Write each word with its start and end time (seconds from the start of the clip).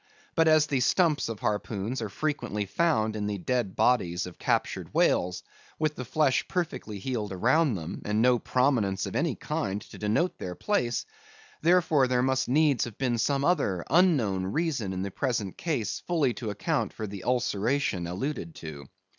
But 0.33 0.47
as 0.47 0.65
the 0.65 0.79
stumps 0.79 1.29
of 1.29 1.41
harpoons 1.41 2.01
are 2.01 2.09
frequently 2.09 2.65
found 2.65 3.15
in 3.15 3.27
the 3.27 3.37
dead 3.37 3.75
bodies 3.75 4.25
of 4.25 4.39
captured 4.39 4.91
whales, 4.95 5.43
with 5.77 5.93
the 5.93 6.03
flesh 6.05 6.47
perfectly 6.47 6.97
healed 6.97 7.31
around 7.31 7.75
them, 7.75 8.01
and 8.03 8.19
no 8.19 8.39
prominence 8.39 9.05
of 9.05 9.15
any 9.15 9.35
kind 9.35 9.79
to 9.79 9.99
denote 9.99 10.39
their 10.39 10.55
place; 10.55 11.05
therefore, 11.61 12.07
there 12.07 12.23
must 12.23 12.49
needs 12.49 12.85
have 12.85 12.97
been 12.97 13.19
some 13.19 13.45
other 13.45 13.85
unknown 13.91 14.47
reason 14.47 14.91
in 14.91 15.03
the 15.03 15.11
present 15.11 15.55
case 15.55 15.99
fully 15.99 16.33
to 16.33 16.49
account 16.49 16.93
for 16.93 17.05
the 17.05 17.23
ulceration 17.23 18.07
alluded 18.07 18.55
to. 18.55 18.87